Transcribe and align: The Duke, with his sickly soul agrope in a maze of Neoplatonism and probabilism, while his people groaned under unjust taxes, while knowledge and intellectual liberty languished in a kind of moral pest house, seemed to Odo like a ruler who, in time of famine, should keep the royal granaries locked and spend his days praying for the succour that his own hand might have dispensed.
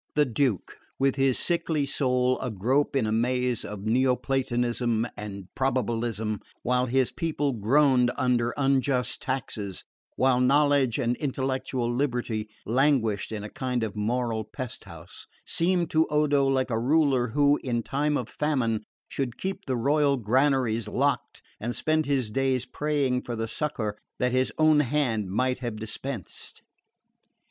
The 0.15 0.25
Duke, 0.25 0.79
with 0.97 1.15
his 1.15 1.37
sickly 1.37 1.85
soul 1.85 2.39
agrope 2.39 2.95
in 2.95 3.05
a 3.05 3.11
maze 3.11 3.63
of 3.63 3.85
Neoplatonism 3.85 5.05
and 5.15 5.45
probabilism, 5.55 6.39
while 6.63 6.87
his 6.87 7.11
people 7.11 7.53
groaned 7.53 8.09
under 8.17 8.49
unjust 8.57 9.21
taxes, 9.21 9.83
while 10.15 10.39
knowledge 10.41 10.97
and 10.97 11.15
intellectual 11.17 11.93
liberty 11.93 12.49
languished 12.65 13.31
in 13.31 13.43
a 13.43 13.49
kind 13.51 13.83
of 13.83 13.95
moral 13.95 14.43
pest 14.43 14.85
house, 14.85 15.27
seemed 15.45 15.91
to 15.91 16.07
Odo 16.07 16.47
like 16.47 16.71
a 16.71 16.79
ruler 16.79 17.27
who, 17.27 17.59
in 17.63 17.83
time 17.83 18.17
of 18.17 18.27
famine, 18.27 18.83
should 19.07 19.37
keep 19.37 19.65
the 19.67 19.77
royal 19.77 20.17
granaries 20.17 20.87
locked 20.87 21.43
and 21.59 21.75
spend 21.75 22.07
his 22.07 22.31
days 22.31 22.65
praying 22.65 23.21
for 23.21 23.35
the 23.35 23.47
succour 23.47 23.95
that 24.17 24.31
his 24.31 24.51
own 24.57 24.79
hand 24.79 25.29
might 25.29 25.59
have 25.59 25.75
dispensed. 25.75 26.63